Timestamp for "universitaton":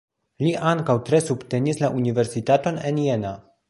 2.01-2.85